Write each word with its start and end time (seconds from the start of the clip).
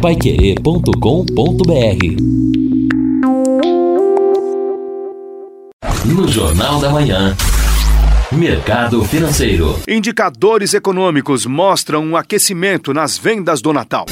paiquerê.com.br 0.00 0.90
No 6.06 6.26
Jornal 6.26 6.80
da 6.80 6.88
Manhã. 6.88 7.36
Mercado 8.32 9.04
Financeiro. 9.04 9.78
Indicadores 9.86 10.72
econômicos 10.72 11.44
mostram 11.44 12.02
um 12.02 12.16
aquecimento 12.16 12.94
nas 12.94 13.18
vendas 13.18 13.60
do 13.60 13.74
Natal. 13.74 14.06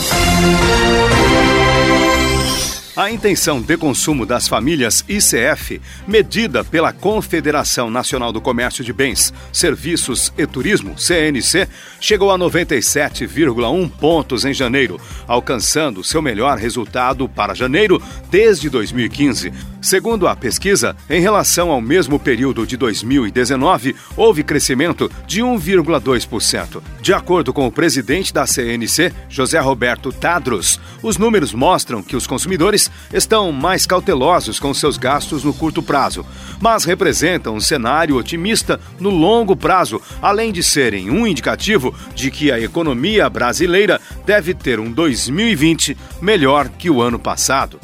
A 2.99 3.13
intenção 3.13 3.63
de 3.63 3.77
consumo 3.77 4.27
das 4.27 4.49
famílias 4.49 5.05
ICF, 5.09 5.81
medida 6.05 6.65
pela 6.65 6.93
Confederação 6.93 7.89
Nacional 7.89 8.33
do 8.33 8.41
Comércio 8.41 8.83
de 8.83 8.93
Bens, 8.93 9.33
Serviços 9.53 10.33
e 10.37 10.45
Turismo, 10.49 10.99
CNC, 10.99 11.69
chegou 12.01 12.33
a 12.33 12.37
97,1 12.37 13.89
pontos 13.89 14.45
em 14.45 14.53
janeiro, 14.53 15.01
alcançando 15.29 16.03
seu 16.03 16.21
melhor 16.21 16.59
resultado 16.59 17.29
para 17.29 17.55
janeiro 17.55 18.03
desde 18.33 18.69
2015. 18.69 19.53
Segundo 19.81 20.27
a 20.27 20.35
pesquisa, 20.35 20.97
em 21.09 21.21
relação 21.21 21.71
ao 21.71 21.81
mesmo 21.81 22.19
período 22.19 22.67
de 22.67 22.77
2019, 22.77 23.95
houve 24.17 24.43
crescimento 24.43 25.11
de 25.25 25.41
1,2%. 25.41 26.83
De 27.01 27.13
acordo 27.15 27.53
com 27.53 27.67
o 27.67 27.73
presidente 27.73 28.35
da 28.35 28.45
CNC, 28.45 29.13
José 29.29 29.61
Roberto 29.61 30.13
Tadros, 30.13 30.81
os 31.01 31.17
números 31.17 31.53
mostram 31.53 32.03
que 32.03 32.17
os 32.17 32.27
consumidores 32.27 32.91
estão 33.13 33.53
mais 33.53 33.87
cautelosos 33.87 34.59
com 34.59 34.75
seus 34.75 34.99
gastos 34.99 35.45
no 35.45 35.55
curto 35.55 35.81
prazo, 35.81 36.27
mas 36.61 36.85
representam 36.85 37.55
um 37.55 37.61
cenário 37.61 38.17
otimista 38.17 38.81
no 38.99 39.11
longo 39.11 39.55
prazo, 39.55 40.03
além 40.21 40.53
de 40.53 40.63
serem 40.63 41.09
um 41.09 41.25
indicativo 41.25 41.95
de 42.17 42.33
que 42.33 42.51
a 42.51 42.61
economia 42.61 43.31
brasileira 43.31 44.01
deve 44.27 44.55
ter 44.55 44.81
um 44.81 44.91
2020 44.91 45.97
melhor 46.21 46.69
que 46.69 46.91
o 46.91 47.01
ano 47.01 47.19
passado. 47.19 47.79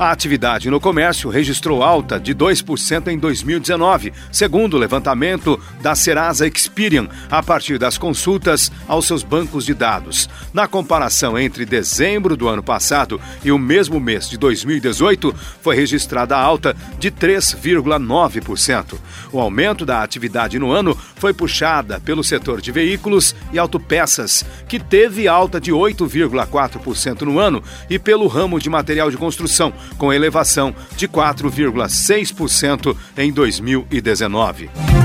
A 0.00 0.12
atividade 0.12 0.70
no 0.70 0.80
comércio 0.80 1.28
registrou 1.28 1.82
alta 1.82 2.18
de 2.18 2.34
2% 2.34 3.08
em 3.08 3.18
2019, 3.18 4.14
segundo 4.32 4.72
o 4.72 4.78
levantamento 4.78 5.60
da 5.82 5.94
Serasa 5.94 6.46
Experian, 6.46 7.06
a 7.30 7.42
partir 7.42 7.78
das 7.78 7.98
consultas 7.98 8.72
aos 8.88 9.06
seus 9.06 9.22
bancos 9.22 9.66
de 9.66 9.74
dados. 9.74 10.26
Na 10.54 10.66
comparação 10.66 11.38
entre 11.38 11.66
dezembro 11.66 12.34
do 12.34 12.48
ano 12.48 12.62
passado 12.62 13.20
e 13.44 13.52
o 13.52 13.58
mesmo 13.58 14.00
mês 14.00 14.26
de 14.26 14.38
2018, 14.38 15.34
foi 15.60 15.76
registrada 15.76 16.34
alta 16.34 16.74
de 16.98 17.10
3,9%. 17.10 18.94
O 19.30 19.38
aumento 19.38 19.84
da 19.84 20.02
atividade 20.02 20.58
no 20.58 20.72
ano 20.72 20.96
foi 21.16 21.34
puxada 21.34 22.00
pelo 22.00 22.24
setor 22.24 22.62
de 22.62 22.72
veículos 22.72 23.36
e 23.52 23.58
autopeças, 23.58 24.46
que 24.66 24.80
teve 24.80 25.28
alta 25.28 25.60
de 25.60 25.72
8,4% 25.72 27.20
no 27.20 27.38
ano, 27.38 27.62
e 27.90 27.98
pelo 27.98 28.26
ramo 28.26 28.58
de 28.58 28.70
material 28.70 29.10
de 29.10 29.18
construção, 29.18 29.74
com 29.98 30.12
elevação 30.12 30.74
de 30.96 31.08
4,6% 31.08 32.96
em 33.16 33.32
2019. 33.32 34.99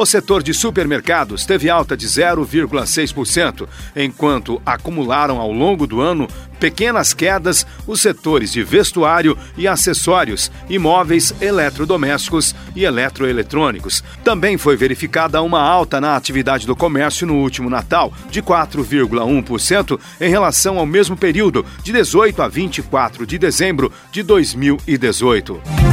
O 0.00 0.06
setor 0.06 0.44
de 0.44 0.54
supermercados 0.54 1.44
teve 1.44 1.68
alta 1.68 1.96
de 1.96 2.06
0,6%, 2.06 3.66
enquanto 3.96 4.62
acumularam 4.64 5.40
ao 5.40 5.50
longo 5.50 5.88
do 5.88 6.00
ano 6.00 6.28
pequenas 6.60 7.12
quedas 7.12 7.66
os 7.84 8.00
setores 8.00 8.52
de 8.52 8.62
vestuário 8.62 9.36
e 9.56 9.66
acessórios, 9.66 10.52
imóveis, 10.70 11.34
eletrodomésticos 11.40 12.54
e 12.76 12.84
eletroeletrônicos. 12.84 14.04
Também 14.22 14.56
foi 14.56 14.76
verificada 14.76 15.42
uma 15.42 15.60
alta 15.60 16.00
na 16.00 16.14
atividade 16.14 16.64
do 16.64 16.76
comércio 16.76 17.26
no 17.26 17.34
último 17.34 17.68
Natal, 17.68 18.12
de 18.30 18.40
4,1% 18.40 19.98
em 20.20 20.30
relação 20.30 20.78
ao 20.78 20.86
mesmo 20.86 21.16
período, 21.16 21.66
de 21.82 21.90
18 21.90 22.40
a 22.40 22.46
24 22.46 23.26
de 23.26 23.36
dezembro 23.36 23.92
de 24.12 24.22
2018. 24.22 25.87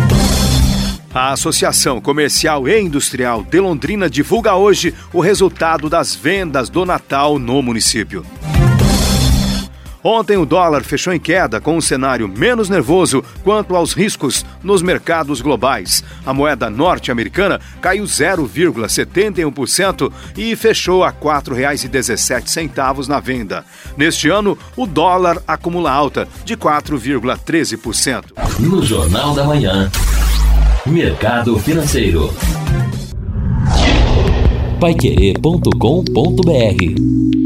A 1.15 1.31
Associação 1.31 1.99
Comercial 2.01 2.67
e 2.67 2.77
Industrial 2.77 3.41
de 3.41 3.57
Londrina 3.61 4.09
divulga 4.09 4.55
hoje 4.55 4.93
o 5.13 5.21
resultado 5.21 5.89
das 5.89 6.13
vendas 6.13 6.67
do 6.67 6.83
Natal 6.83 7.39
no 7.39 7.61
município. 7.61 8.25
Ontem 10.03 10.35
o 10.35 10.45
dólar 10.45 10.83
fechou 10.83 11.13
em 11.13 11.19
queda 11.19 11.61
com 11.61 11.77
um 11.77 11.81
cenário 11.81 12.27
menos 12.27 12.67
nervoso 12.67 13.23
quanto 13.45 13.77
aos 13.77 13.93
riscos 13.93 14.45
nos 14.61 14.81
mercados 14.81 15.39
globais. 15.39 16.03
A 16.25 16.33
moeda 16.33 16.69
norte-americana 16.69 17.61
caiu 17.79 18.03
0,71% 18.03 20.11
e 20.35 20.53
fechou 20.53 21.01
a 21.01 21.11
R$ 21.11 21.15
4,17 21.21 23.07
na 23.07 23.21
venda. 23.21 23.63
Neste 23.95 24.27
ano, 24.27 24.57
o 24.75 24.85
dólar 24.85 25.41
acumula 25.47 25.91
alta 25.91 26.27
de 26.43 26.57
4,13%. 26.57 28.33
No 28.59 28.83
Jornal 28.83 29.33
da 29.33 29.45
Manhã. 29.45 29.89
Mercado 30.87 31.57
Financeiro. 31.57 32.31
Paiquerê.com.br 34.79 37.44